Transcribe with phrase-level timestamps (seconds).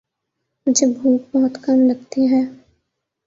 [0.67, 2.41] مجھے بھوک بہت کم لگتی ہے